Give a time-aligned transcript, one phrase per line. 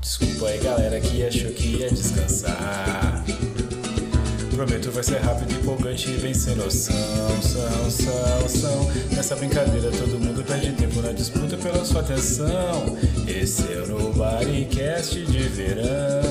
[0.00, 3.24] Desculpa aí, galera, que achou que ia descansar.
[4.58, 6.94] Prometo vai ser rápido, empolgante e bem sem noção.
[7.40, 8.90] São, são, são.
[9.14, 12.96] Nessa brincadeira todo mundo perde tempo na disputa pela sua atenção.
[13.28, 16.27] Esse é o Nobodycast de verão.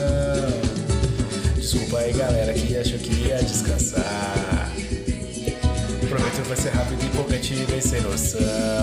[1.70, 4.72] Desculpa aí, galera, que achou que ia descansar.
[6.08, 8.40] Prometo vai ser rápido, empolgante e bem sem noção.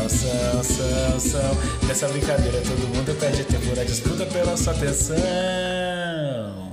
[0.07, 1.89] São, são, são.
[1.89, 5.17] Nessa brincadeira todo mundo perde tempo na disputa pela sua atenção.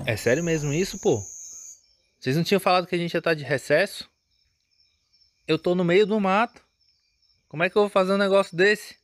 [0.05, 1.23] É sério mesmo isso, pô?
[2.19, 4.09] Vocês não tinham falado que a gente ia estar de recesso?
[5.47, 6.61] Eu tô no meio do mato.
[7.47, 8.97] Como é que eu vou fazer um negócio desse?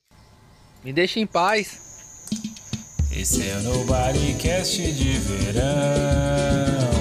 [0.83, 2.27] Me deixa em paz.
[3.09, 6.96] Esse é o Nobodycast de verão.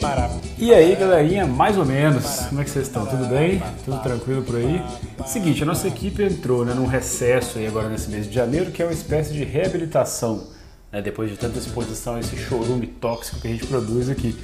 [0.00, 0.30] Para.
[0.58, 3.06] E aí, galerinha, mais ou menos, como é que vocês estão?
[3.06, 3.62] Tudo bem?
[3.84, 4.82] Tudo tranquilo por aí?
[5.24, 8.82] Seguinte, a nossa equipe entrou né, num recesso aí agora nesse mês de janeiro, que
[8.82, 10.48] é uma espécie de reabilitação,
[10.90, 14.34] né, depois de tanta exposição a esse chorume tóxico que a gente produz aqui.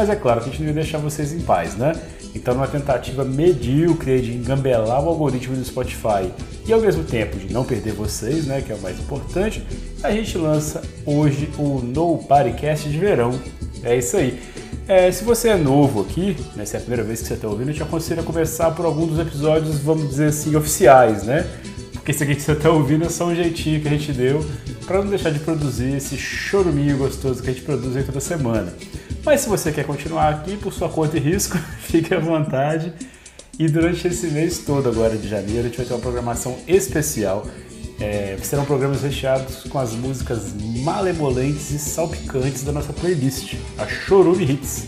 [0.00, 1.92] Mas é claro que a gente não ia deixar vocês em paz, né?
[2.34, 6.32] Então, numa tentativa medíocre de engambelar o algoritmo do Spotify
[6.66, 9.62] e ao mesmo tempo de não perder vocês, né, que é o mais importante,
[10.02, 13.38] a gente lança hoje o Nobodycast de verão.
[13.82, 14.40] É isso aí.
[14.88, 17.46] É, se você é novo aqui, né, se é a primeira vez que você está
[17.46, 21.46] ouvindo, eu te aconselho a começar por algum dos episódios, vamos dizer assim, oficiais, né?
[21.92, 24.42] Porque esse aqui que você está ouvindo é só um jeitinho que a gente deu
[24.86, 28.72] para não deixar de produzir esse choruminho gostoso que a gente produz aí toda semana.
[29.24, 32.92] Mas se você quer continuar aqui por sua conta e risco, fique à vontade.
[33.58, 37.46] E durante esse mês todo agora de janeiro, a gente vai ter uma programação especial.
[38.00, 44.44] É, serão programas recheados com as músicas malemolentes e salpicantes da nossa playlist, a Chorume
[44.44, 44.86] Hits.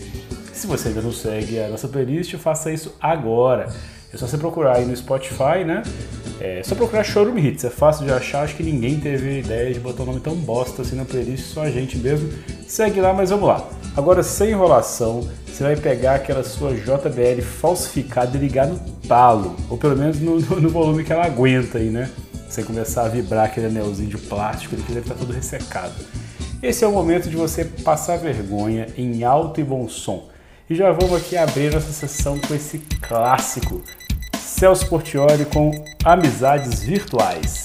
[0.51, 3.71] Se você ainda não segue a nossa playlist, faça isso agora.
[4.11, 5.83] É só você procurar aí no Spotify, né?
[6.39, 9.79] É só procurar Chorume Hits, é fácil de achar, acho que ninguém teve ideia de
[9.79, 12.31] botar um nome tão bosta assim na playlist, só a gente mesmo.
[12.73, 13.63] Segue lá, mas vamos lá.
[13.95, 19.77] Agora, sem enrolação, você vai pegar aquela sua JBL falsificada e ligar no talo, ou
[19.77, 22.09] pelo menos no, no, no volume que ela aguenta aí, né?
[22.49, 25.93] Sem começar a vibrar aquele anelzinho de plástico, ele deve estar todo ressecado.
[26.63, 30.27] Esse é o momento de você passar vergonha em alto e bom som.
[30.67, 33.83] E já vamos aqui abrir nossa sessão com esse clássico,
[34.39, 35.69] Celso Portioli com
[36.03, 37.62] Amizades Virtuais.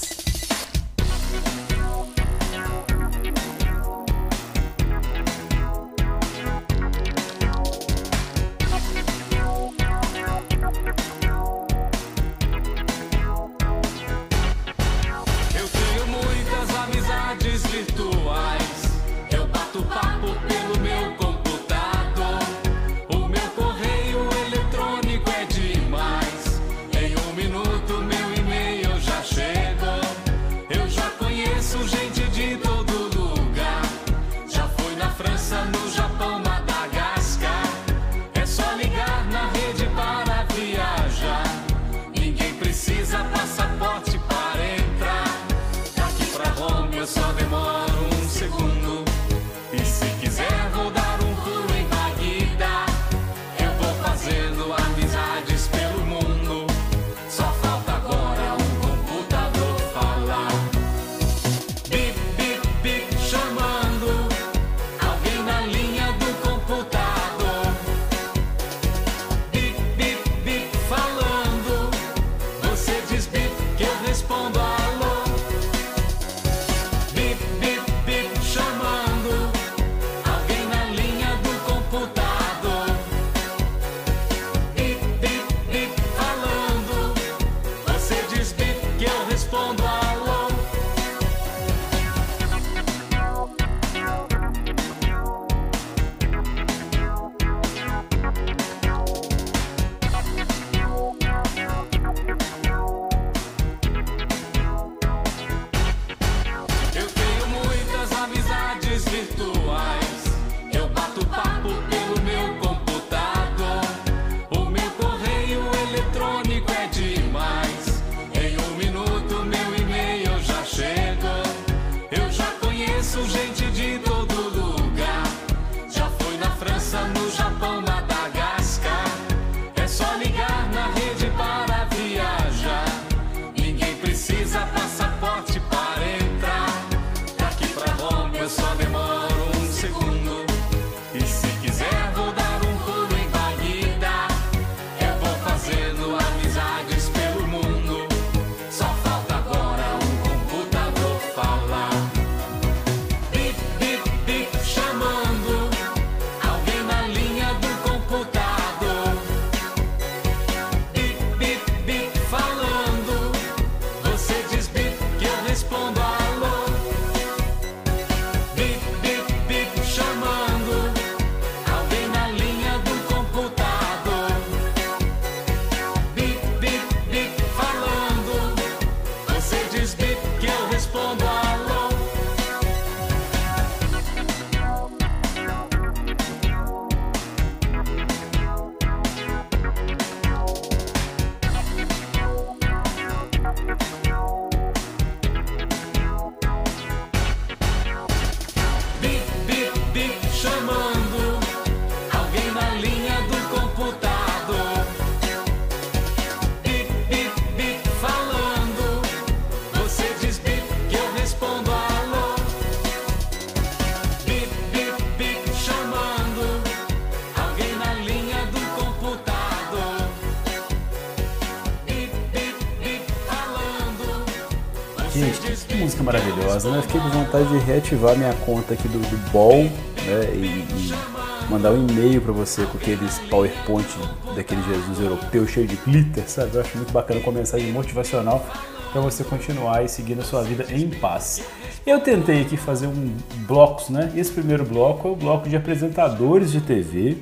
[226.59, 226.81] Maravilhosa, né?
[226.81, 230.33] Fiquei com vontade de reativar minha conta aqui do, do Ball, né?
[230.33, 233.87] E, e mandar um e-mail para você com aqueles PowerPoint
[234.35, 236.55] daquele Jesus europeu cheio de glitter, sabe?
[236.55, 238.45] Eu acho muito bacana com mensagem motivacional
[238.91, 241.43] para você continuar e seguir a sua vida em paz.
[241.85, 243.15] Eu tentei aqui fazer um
[243.47, 244.11] blocos, né?
[244.15, 247.17] Esse primeiro bloco é o bloco de apresentadores de TV.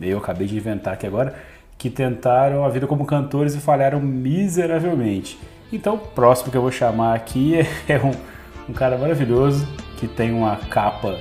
[0.00, 1.34] Eu acabei de inventar aqui agora
[1.76, 5.38] que tentaram a vida como cantores e falharam miseravelmente.
[5.72, 7.54] Então, o próximo que eu vou chamar aqui
[7.86, 8.12] é um,
[8.68, 9.66] um cara maravilhoso
[9.96, 11.18] que tem uma capa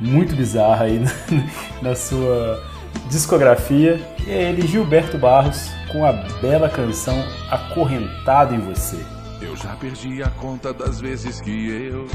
[0.00, 0.98] muito bizarra aí
[1.82, 2.62] na, na sua
[3.10, 4.00] discografia.
[4.26, 7.16] E é ele, Gilberto Barros, com a bela canção
[7.50, 9.04] Acorrentado em Você.
[9.40, 12.06] Eu já perdi a conta das vezes que eu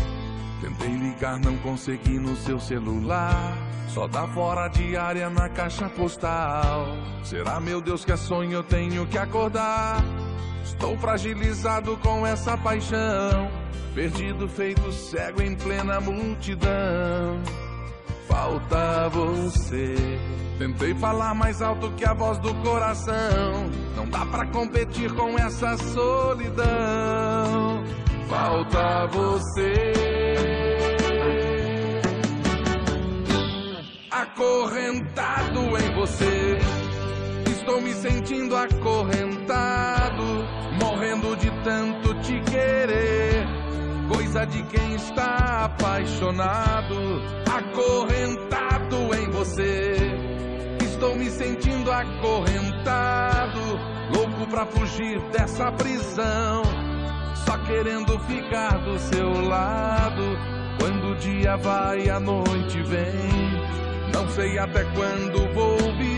[0.59, 3.57] tentei ligar, não consegui no seu celular.
[3.87, 6.95] Só dá fora diária na caixa postal.
[7.23, 10.03] Será, meu Deus, que é sonho eu tenho que acordar?
[10.71, 13.51] Estou fragilizado com essa paixão.
[13.93, 17.41] Perdido, feito cego em plena multidão.
[18.27, 19.95] Falta você.
[20.57, 23.69] Tentei falar mais alto que a voz do coração.
[23.97, 26.63] Não dá pra competir com essa solidão.
[28.29, 29.93] Falta você.
[34.09, 36.57] Acorrentado em você.
[37.51, 40.00] Estou me sentindo acorrentado.
[41.63, 43.45] Tanto te querer.
[44.13, 46.95] Coisa de quem está apaixonado.
[47.49, 49.95] Acorrentado em você.
[51.01, 53.59] Estou me sentindo acorrentado,
[54.15, 56.61] louco pra fugir dessa prisão.
[57.45, 60.37] Só querendo ficar do seu lado.
[60.79, 64.11] Quando o dia vai, a noite vem.
[64.13, 66.10] Não sei até quando vou viver.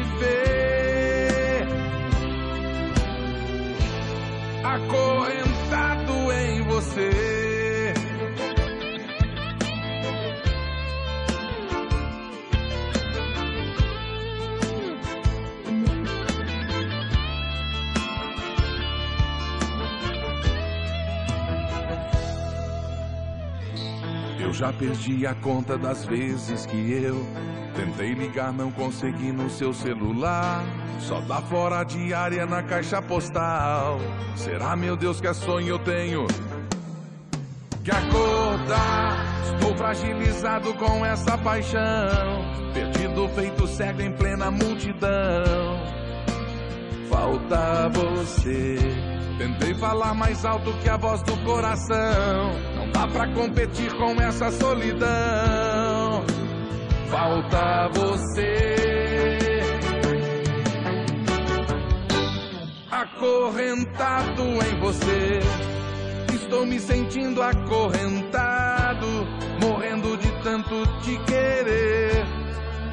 [4.74, 7.94] Acorrentado em você.
[24.40, 27.24] Eu já perdi a conta das vezes que eu
[27.84, 30.64] tentei ligar, não consegui no seu celular.
[31.00, 34.00] Só dá fora diária na caixa postal.
[34.36, 36.26] Será, meu Deus, que é sonho eu tenho
[37.84, 39.26] que acordar?
[39.54, 42.72] Estou fragilizado com essa paixão.
[42.74, 45.84] Perdido, feito cego em plena multidão.
[47.10, 48.78] Falta você.
[49.38, 52.54] Tentei falar mais alto que a voz do coração.
[52.78, 55.63] Não dá pra competir com essa solidão.
[57.14, 59.60] Falta você.
[62.90, 65.40] Acorrentado em você.
[66.34, 69.08] Estou me sentindo acorrentado.
[69.62, 72.26] Morrendo de tanto te querer.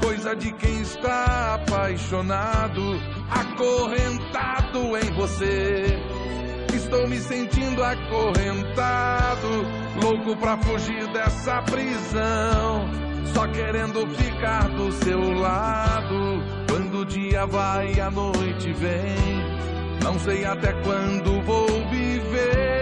[0.04, 3.00] Coisa de quem está apaixonado.
[3.30, 5.98] Acorrentado em você.
[6.74, 9.48] Estou me sentindo acorrentado,
[10.02, 13.10] louco pra fugir dessa prisão.
[13.26, 16.42] Só querendo ficar do seu lado.
[16.68, 19.40] Quando o dia vai e a noite vem,
[20.02, 22.80] não sei até quando vou viver.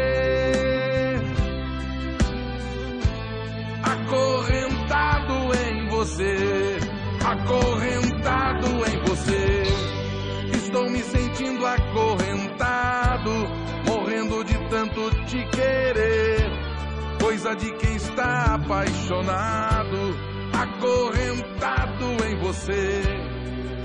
[3.83, 6.79] Acorrentado em você,
[7.25, 7.78] acorrentado
[17.57, 20.15] De quem está apaixonado,
[20.53, 23.03] acorrentado em você.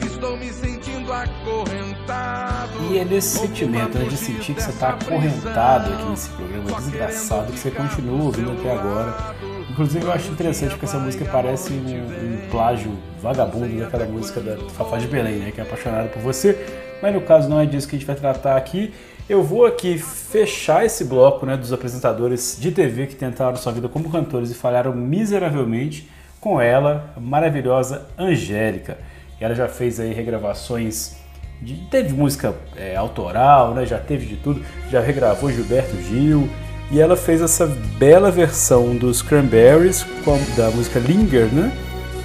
[0.05, 2.91] Estou me sentindo acorrentado.
[2.91, 7.53] E é nesse sentimento, né, de sentir que você está acorrentado aqui nesse programa desgraçado
[7.53, 9.36] que você continua ouvindo até agora.
[9.72, 12.91] Inclusive eu acho interessante porque essa música parece um, um plágio
[13.22, 16.93] vagabundo daquela música da Fafá de Belém, né, que é apaixonado por você.
[17.01, 18.93] Mas no caso não é disso que a gente vai tratar aqui.
[19.30, 23.88] Eu vou aqui fechar esse bloco né, dos apresentadores de TV que tentaram sua vida
[23.88, 26.10] como cantores e falharam miseravelmente
[26.42, 28.98] com ela, maravilhosa Angélica.
[29.39, 31.15] Ela já fez aí regravações,
[31.62, 36.50] de, teve música é, autoral, né, já teve de tudo, já regravou Gilberto Gil
[36.92, 37.65] e ela fez essa
[37.98, 41.72] bela versão dos Cranberries com, da música Linger, né?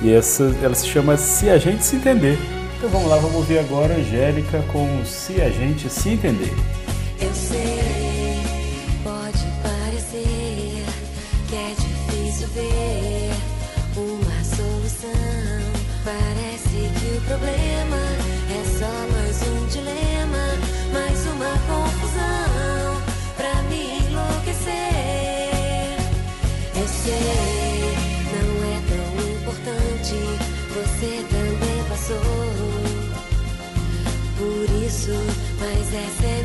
[0.02, 2.38] E essa, ela se chama Se a Gente Se Entender.
[2.76, 6.52] Então vamos lá, vamos ouvir agora Angélica com Se a Gente Se Entender.
[7.20, 8.42] Eu sei,
[9.02, 10.84] pode parecer
[11.48, 13.32] que é difícil ver
[13.96, 15.08] uma solução.
[16.04, 18.00] Parece que o problema
[18.50, 20.44] é só mais um dilema,
[20.92, 23.02] mais uma confusão
[23.36, 24.72] pra me enlouquecer.
[26.76, 27.96] Eu sei,
[28.32, 30.16] não é tão importante,
[30.72, 32.78] você também passou
[34.38, 35.12] por isso,
[35.58, 36.37] mas essa é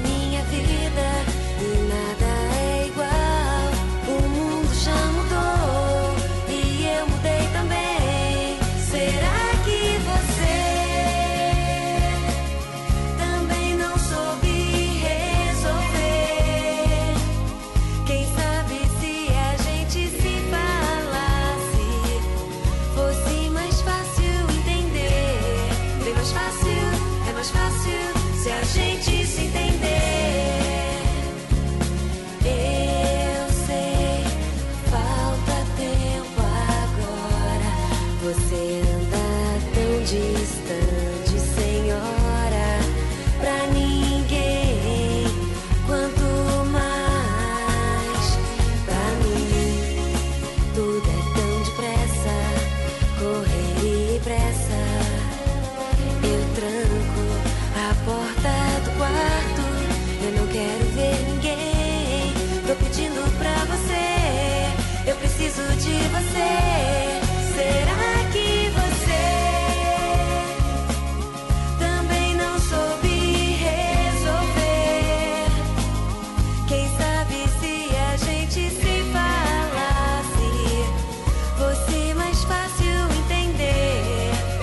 [28.43, 28.82] se a gente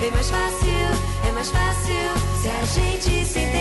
[0.01, 0.67] Bem mais fácil,
[1.27, 1.93] é mais fácil
[2.41, 3.60] se a gente se entender.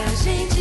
[0.00, 0.57] A gente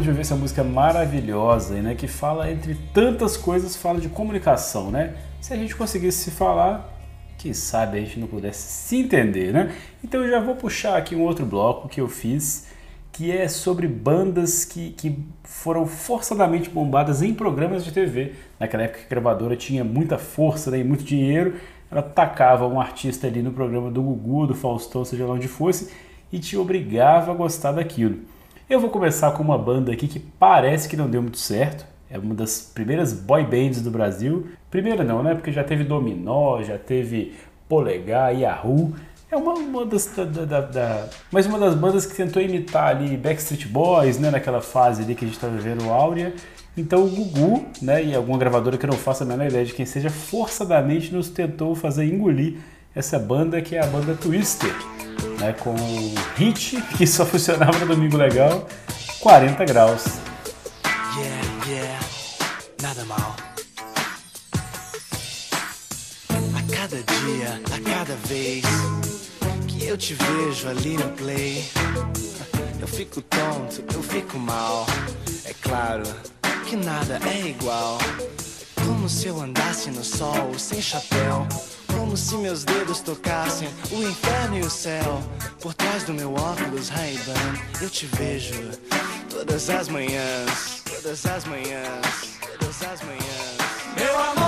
[0.00, 1.94] Acabamos de ouvir essa música maravilhosa, né?
[1.94, 5.14] Que fala, entre tantas coisas, fala de comunicação, né?
[5.42, 6.90] Se a gente conseguisse se falar,
[7.36, 9.74] que sabe a gente não pudesse se entender, né?
[10.02, 12.68] Então eu já vou puxar aqui um outro bloco que eu fiz,
[13.12, 18.32] que é sobre bandas que, que foram forçadamente bombadas em programas de TV.
[18.58, 21.56] Naquela época a gravadora tinha muita força né, e muito dinheiro,
[21.90, 25.92] ela tacava um artista ali no programa do Gugu, do Faustão, seja lá onde fosse,
[26.32, 28.20] e te obrigava a gostar daquilo.
[28.70, 31.84] Eu vou começar com uma banda aqui que parece que não deu muito certo.
[32.08, 34.46] É uma das primeiras boy bands do Brasil.
[34.70, 35.34] Primeira não, né?
[35.34, 37.34] Porque já teve Dominó, já teve
[37.68, 38.94] Polegar, Yahoo.
[39.28, 43.16] É uma, uma das da, da, da, mas uma das bandas que tentou imitar ali
[43.16, 44.30] Backstreet Boys, né?
[44.30, 46.32] Naquela fase ali que a gente tá vivendo Áurea.
[46.76, 48.04] Então o Gugu, né?
[48.04, 51.28] E alguma gravadora que eu não faço a menor ideia de quem seja, forçadamente nos
[51.28, 52.58] tentou fazer engolir
[52.94, 54.72] essa banda que é a banda Twister,
[55.40, 55.54] né?
[55.54, 58.66] Com o hit que só funcionava no Domingo Legal,
[59.18, 60.04] 40 graus.
[61.16, 62.00] Yeah, yeah,
[62.82, 63.34] nada mal.
[66.30, 68.64] A cada dia, a cada vez
[69.66, 71.68] que eu te vejo ali no play,
[72.80, 74.86] eu fico tonto, eu fico mal.
[75.44, 76.04] É claro
[76.68, 77.98] que nada é igual.
[78.86, 81.46] Como se eu andasse no sol sem chapéu.
[81.96, 85.22] Como se meus dedos tocassem o inferno e o céu.
[85.60, 88.70] Por trás do meu óculos Ray-Ban, eu te vejo
[89.28, 93.60] todas as manhãs, todas as manhãs, todas as manhãs.
[93.96, 94.39] Meu amor,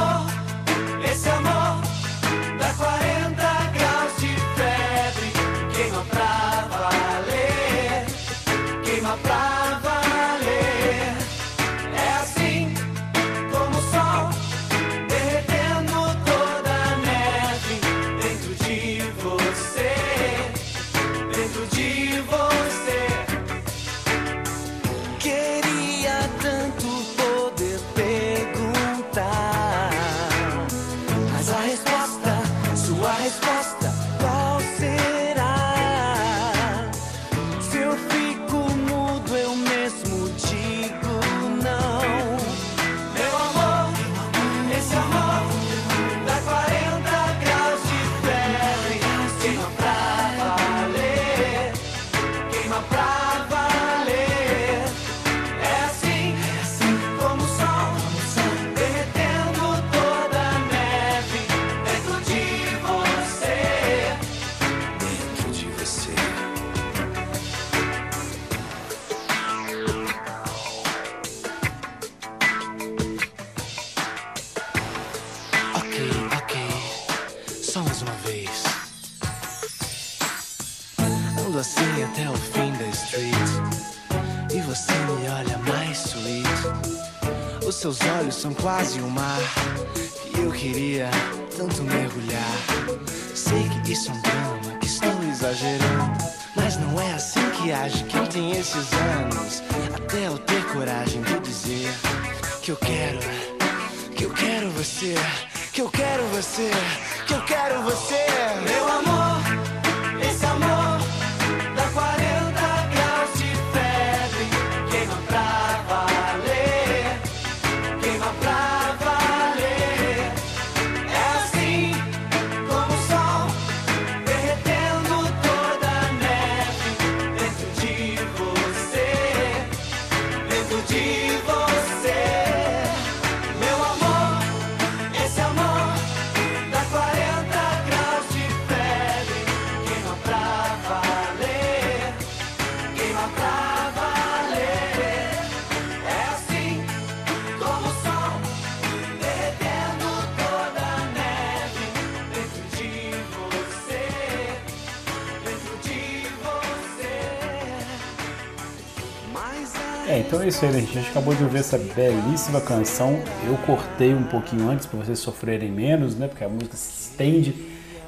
[160.52, 160.98] isso aí, gente?
[160.98, 163.18] A gente acabou de ouvir essa belíssima canção.
[163.46, 166.28] Eu cortei um pouquinho antes para vocês sofrerem menos, né?
[166.28, 167.54] Porque a música se estende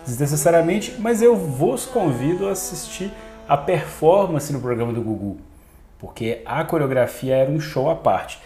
[0.06, 3.10] desnecessariamente, mas eu vos convido a assistir
[3.48, 5.38] a performance no programa do Gugu,
[5.98, 8.38] porque a coreografia era um show à parte.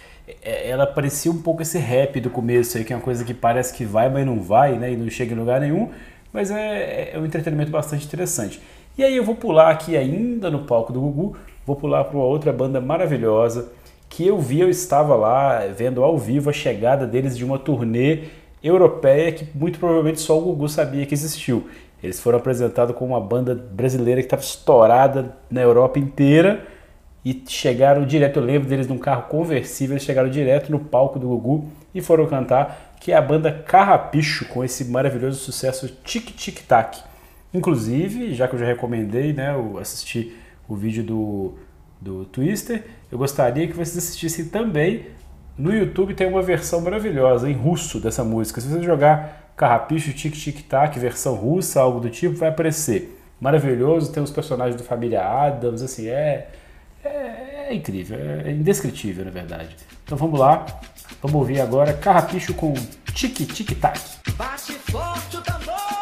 [0.42, 3.34] É, Ela parecia um pouco esse rap do começo aí, que é uma coisa que
[3.34, 4.92] parece que vai, mas não vai, né?
[4.92, 5.90] E não chega em lugar nenhum,
[6.32, 8.62] mas é, é um entretenimento bastante interessante.
[8.96, 12.26] E aí eu vou pular aqui ainda no palco do Gugu, vou pular para uma
[12.26, 13.76] outra banda maravilhosa
[14.09, 18.25] que eu vi, eu estava lá vendo ao vivo a chegada deles de uma turnê
[18.62, 21.68] europeia que muito provavelmente só o Gugu sabia que existiu.
[22.03, 26.64] Eles foram apresentados como uma banda brasileira que estava estourada na Europa inteira
[27.25, 31.29] e chegaram direto, eu lembro deles num carro conversível, eles chegaram direto no palco do
[31.29, 36.61] Gugu e foram cantar, que é a banda Carrapicho, com esse maravilhoso sucesso Tic Tic
[36.66, 36.99] Tac.
[37.53, 40.37] Inclusive, já que eu já recomendei, né, eu assisti
[40.68, 41.55] o vídeo do,
[42.00, 45.06] do Twister, eu gostaria que vocês assistissem também.
[45.56, 48.61] No YouTube tem uma versão maravilhosa em russo dessa música.
[48.61, 53.18] Se você jogar Carrapicho Tic Tic Tac, versão russa, algo do tipo, vai aparecer.
[53.40, 56.48] Maravilhoso, tem os personagens da família Adams, assim, é,
[57.04, 59.76] é, é incrível, é indescritível, na verdade.
[60.04, 60.64] Então vamos lá,
[61.20, 62.72] vamos ouvir agora Carrapicho com
[63.12, 63.98] Tic Tic Tac.
[64.37, 65.97] Bate forte o tambor,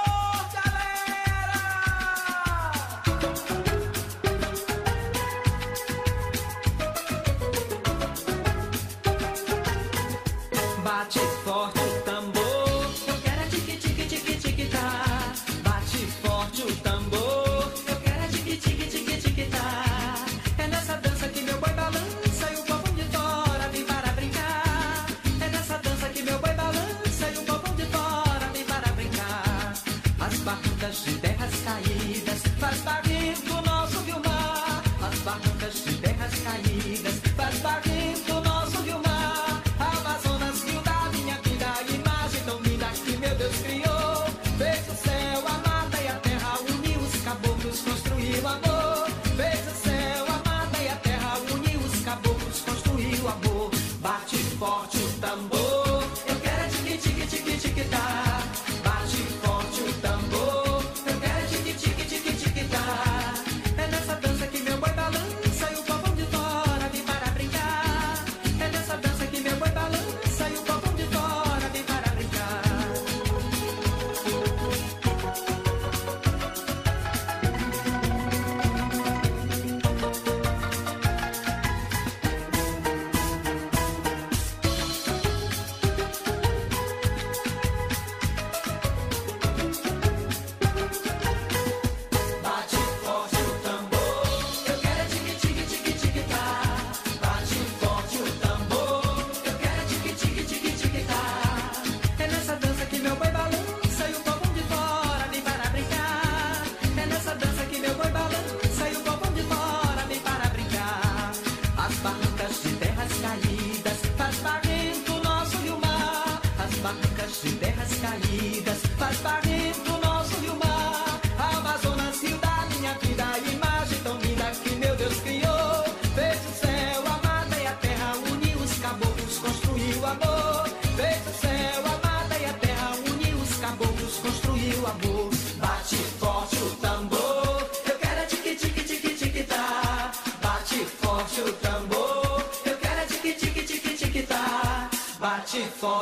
[117.17, 120.96] As barrancas de terras caídas faz barrento nosso rio mar.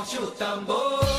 [0.05, 1.14] Forte o tambor.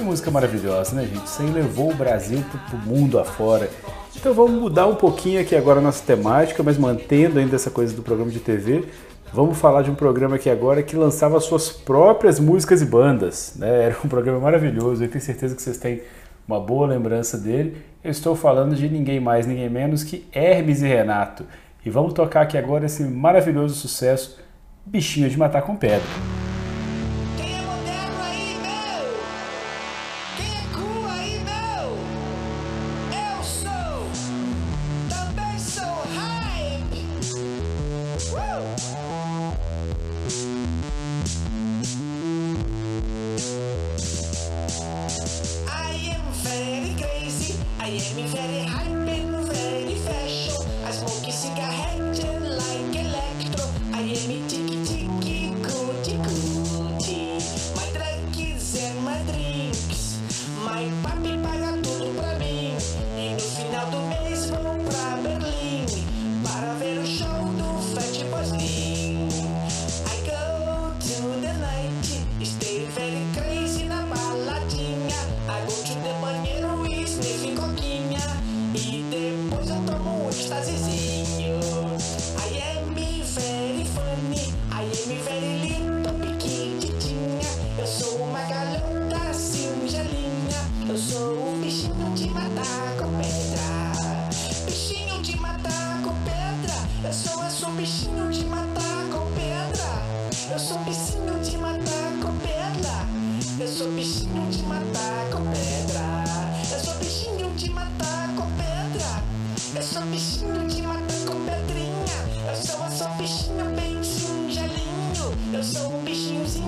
[0.00, 1.30] Que música maravilhosa, né, gente?
[1.38, 3.68] Aí levou o Brasil pro, pro mundo afora.
[4.16, 7.94] Então vamos mudar um pouquinho aqui agora a nossa temática, mas mantendo ainda essa coisa
[7.94, 8.86] do programa de TV.
[9.30, 13.56] Vamos falar de um programa aqui agora que lançava suas próprias músicas e bandas.
[13.58, 13.68] Né?
[13.92, 16.00] Era um programa maravilhoso, eu tenho certeza que vocês têm
[16.48, 17.76] uma boa lembrança dele.
[18.02, 21.44] Eu estou falando de ninguém mais, ninguém menos que Hermes e Renato.
[21.84, 24.40] E vamos tocar aqui agora esse maravilhoso sucesso,
[24.86, 26.00] Bichinho de Matar com Pedra.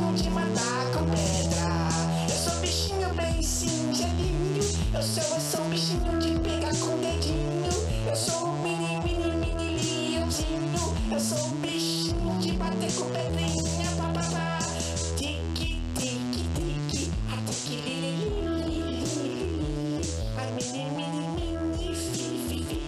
[0.03, 1.89] Bichinhozinho de matar com pedra.
[2.29, 4.63] Eu sou bichinho bem singelinho.
[4.95, 7.71] Eu sou, eu sou bichinho de pegar com dedinho.
[8.09, 10.95] Eu sou um mini, mini, mini leãozinho.
[11.11, 13.91] Eu sou um bichinho de bater com pedrinha.
[13.97, 14.59] Pá, pá, pá.
[15.17, 17.13] Tique, tique, tique.
[17.31, 18.33] A tique,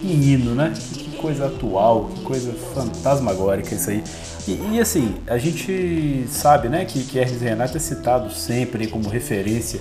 [0.03, 0.73] menino, né?
[0.93, 4.03] Que coisa atual, que coisa fantasmagórica isso aí.
[4.47, 9.09] E, e, assim, a gente sabe, né, que, que Hermes Renato é citado sempre como
[9.09, 9.79] referência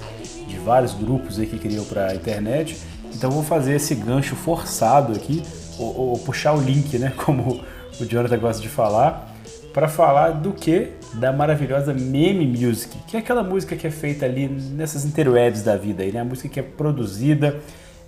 [0.48, 2.78] de vários grupos aí que criam para a internet.
[3.14, 5.42] Então vou fazer esse gancho forçado aqui,
[5.78, 7.60] ou, ou puxar o link, né, como
[8.00, 9.30] o Jonathan gosta de falar,
[9.72, 10.92] para falar do que?
[11.14, 15.76] Da maravilhosa Meme Music, que é aquela música que é feita ali nessas interwebs da
[15.76, 16.20] vida aí, né?
[16.20, 17.60] A música que é produzida,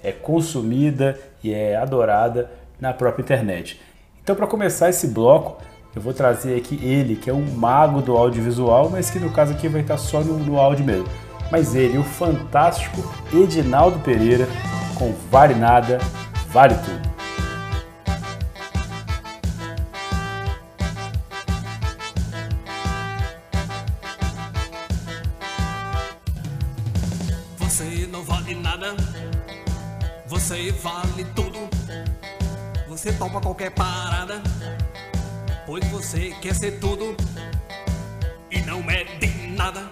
[0.02, 2.48] é consumida e é adorada
[2.80, 3.80] na própria internet.
[4.22, 5.60] Então, para começar esse bloco,
[5.96, 9.54] eu vou trazer aqui ele, que é um mago do audiovisual, mas que no caso
[9.54, 11.08] aqui vai estar só no, no áudio mesmo.
[11.50, 14.46] Mas ele, o fantástico Edinaldo Pereira,
[14.94, 15.98] com Vale Nada,
[16.48, 17.16] Vale Tudo.
[27.58, 28.94] Você não vale nada,
[30.26, 31.58] você vale tudo.
[32.86, 34.42] Você topa qualquer parada,
[36.46, 37.16] quer ser tudo
[38.52, 39.88] e não é de nada.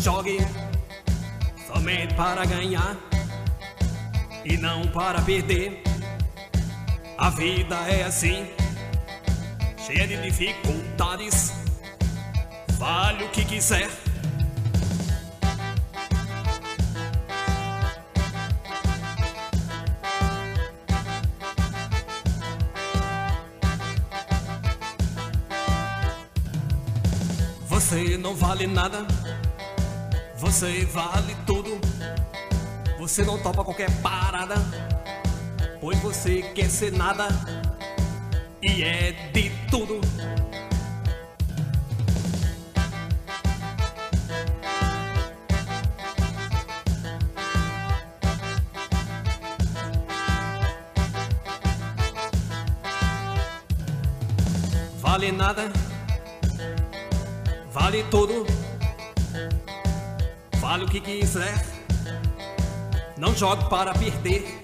[0.00, 0.38] Jogue
[1.66, 2.96] somente para ganhar
[4.44, 5.82] e não para perder.
[7.18, 8.46] A vida é assim,
[9.84, 11.55] cheia de dificuldades.
[12.86, 13.90] Vale o que quiser.
[27.66, 29.04] Você não vale nada,
[30.38, 31.80] você vale tudo.
[33.00, 34.54] Você não topa qualquer parada,
[35.80, 37.26] pois você quer ser nada
[38.62, 40.00] e é de tudo.
[55.26, 55.72] Vale nada,
[57.72, 58.46] vale tudo,
[60.58, 61.66] vale o que quiser.
[63.18, 64.60] Não jogue para perder.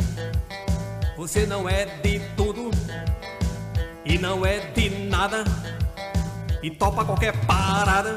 [1.17, 2.71] Você não é de tudo
[4.05, 5.43] e não é de nada
[6.63, 8.17] e topa qualquer parada.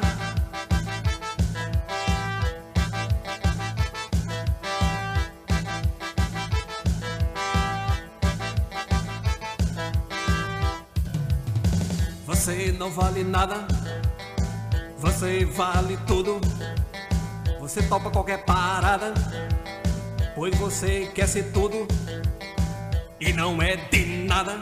[12.46, 13.66] Você não vale nada,
[15.00, 16.40] você vale tudo.
[17.60, 19.16] Você topa qualquer parada,
[20.36, 21.88] pois você quer ser tudo
[23.20, 24.62] e não é de nada.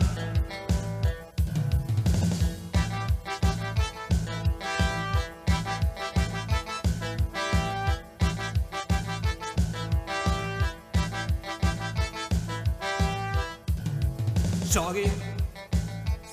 [14.72, 15.12] Jogue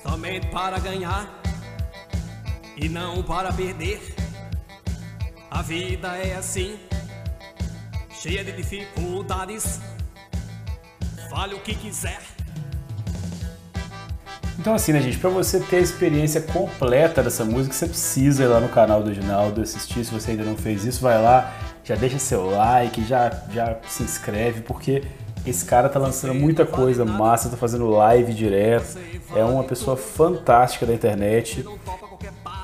[0.04, 1.39] somente para ganhar
[2.80, 4.00] e não para perder.
[5.50, 6.78] A vida é assim,
[8.10, 9.80] cheia de dificuldades.
[11.28, 12.20] Fale o que quiser.
[14.58, 18.46] Então assim, né, gente, para você ter a experiência completa dessa música, você precisa ir
[18.46, 20.04] lá no canal do Ginaldo assistir.
[20.04, 21.52] Se você ainda não fez isso, vai lá,
[21.84, 25.02] já deixa seu like, já, já se inscreve, porque
[25.46, 28.98] esse cara tá lançando muita coisa massa, tá fazendo live direto.
[29.34, 31.64] É uma pessoa fantástica da internet.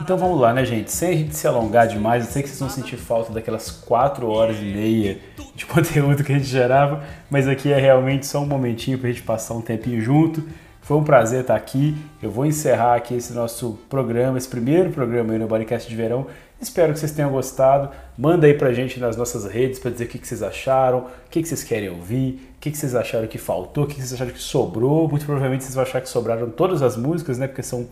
[0.00, 0.92] Então vamos lá, né, gente?
[0.92, 4.28] Sem a gente se alongar demais, eu sei que vocês vão sentir falta daquelas 4
[4.28, 5.18] horas e meia
[5.54, 9.22] de conteúdo que a gente gerava, mas aqui é realmente só um momentinho pra gente
[9.22, 10.44] passar um tempinho junto.
[10.82, 11.96] Foi um prazer estar aqui.
[12.22, 16.28] Eu vou encerrar aqui esse nosso programa, esse primeiro programa aí no Bodycast de Verão.
[16.60, 17.90] Espero que vocês tenham gostado.
[18.16, 21.30] Manda aí pra gente nas nossas redes para dizer o que, que vocês acharam, o
[21.30, 24.00] que, que vocês querem ouvir, o que, que vocês acharam que faltou, o que, que
[24.00, 25.08] vocês acharam que sobrou.
[25.08, 27.48] Muito provavelmente vocês vão achar que sobraram todas as músicas, né?
[27.48, 27.88] Porque são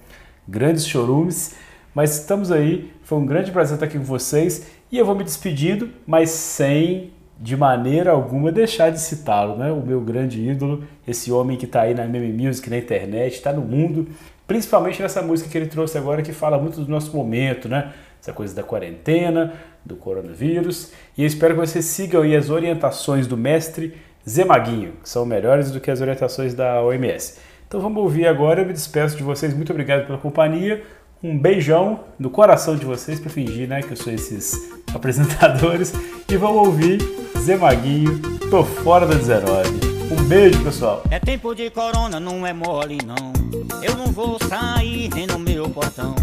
[0.46, 1.56] grandes chorumes.
[1.94, 5.22] Mas estamos aí, foi um grande prazer estar aqui com vocês e eu vou me
[5.22, 9.70] despedindo, mas sem de maneira alguma deixar de citá-lo, né?
[9.70, 13.52] O meu grande ídolo, esse homem que está aí na meme music, na internet, está
[13.52, 14.08] no mundo,
[14.46, 17.92] principalmente nessa música que ele trouxe agora que fala muito do nosso momento, né?
[18.20, 19.52] Essa coisa da quarentena,
[19.84, 20.92] do coronavírus.
[21.16, 23.94] E eu espero que vocês sigam aí as orientações do mestre
[24.28, 27.38] Zé Maguinho, que são melhores do que as orientações da OMS.
[27.68, 30.82] Então vamos ouvir agora, eu me despeço de vocês, muito obrigado pela companhia.
[31.24, 35.94] Um beijão no coração de vocês para fingir, né, que eu sou esses apresentadores
[36.30, 37.00] e vamos ouvir
[37.38, 39.70] Zé Maguinho, tô fora da 19.
[40.12, 41.02] Um beijo, pessoal.
[41.10, 43.32] É tempo de corona, não é mole não.
[43.82, 46.14] Eu não vou sair nem no meu portão.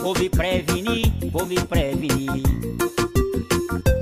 [0.00, 2.42] Vou me prevenir, vou me prevenir.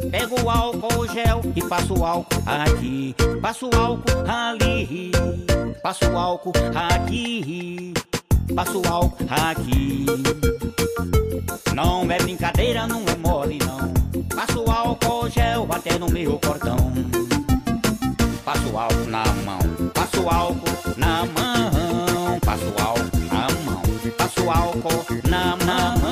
[0.08, 3.12] Pego o álcool gel e passo álcool aqui.
[3.42, 5.10] Passo álcool ali.
[5.82, 7.92] Passo álcool aqui.
[8.54, 10.06] Passo álcool aqui.
[11.74, 13.92] Não é brincadeira, não é mole não.
[14.34, 16.76] Passo álcool gel até no meu portão.
[18.44, 19.58] Passo álcool na mão,
[19.92, 23.82] passo álcool na mão, passo álcool na mão,
[24.16, 26.05] passo álcool na mão.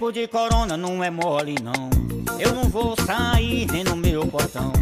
[0.00, 1.90] Tempo de corona, não é mole não.
[2.38, 4.72] Eu não vou sair nem no meu portão.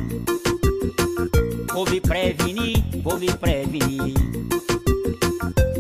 [1.75, 4.15] Vou me prevenir, vou me prevenir.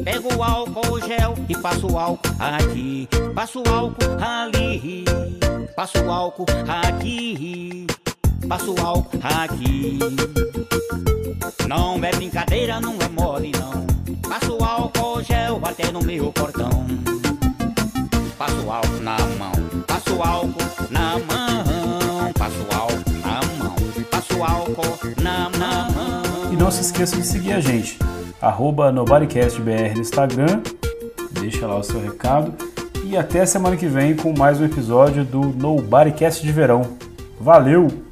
[0.02, 3.08] Pego o álcool gel e passo álcool aqui.
[3.32, 5.04] Passo álcool ali.
[5.76, 7.86] Passo álcool aqui.
[8.48, 10.00] Passo álcool aqui.
[11.68, 13.86] Não é brincadeira, não é mole não.
[14.28, 16.88] Passo álcool gel até no meu portão.
[18.68, 19.52] Passo álcool na mão,
[19.86, 23.76] passo álcool na mão, passo álcool na mão,
[24.10, 26.52] passo álcool na mão.
[26.52, 27.98] E não se esqueça de seguir a gente,
[28.42, 30.60] arroba NobodyCastBR no Instagram,
[31.30, 32.52] deixa lá o seu recado.
[33.04, 36.82] E até semana que vem com mais um episódio do Nobodycast de Verão.
[37.40, 38.07] Valeu!